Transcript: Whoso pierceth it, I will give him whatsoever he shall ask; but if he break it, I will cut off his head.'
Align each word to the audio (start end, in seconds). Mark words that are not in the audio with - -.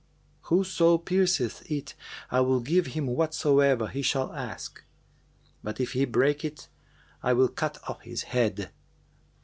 Whoso 0.49 0.97
pierceth 0.97 1.69
it, 1.69 1.93
I 2.31 2.39
will 2.39 2.59
give 2.59 2.87
him 2.87 3.05
whatsoever 3.05 3.87
he 3.87 4.01
shall 4.01 4.33
ask; 4.33 4.83
but 5.61 5.79
if 5.79 5.91
he 5.91 6.05
break 6.05 6.43
it, 6.43 6.69
I 7.21 7.33
will 7.33 7.49
cut 7.49 7.77
off 7.87 8.01
his 8.01 8.23
head.' 8.23 8.71